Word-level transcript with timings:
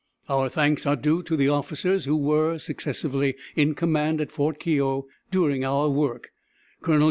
Our 0.27 0.49
thanks 0.49 0.87
are 0.87 0.95
due 0.95 1.21
to 1.21 1.37
the 1.37 1.49
officers 1.49 2.05
who 2.05 2.17
were 2.17 2.57
successively 2.57 3.35
in 3.55 3.75
command 3.75 4.19
at 4.19 4.31
Fort 4.31 4.59
Keogh 4.59 5.05
during 5.29 5.63
our 5.63 5.91
work, 5.91 6.31
Col. 6.81 6.99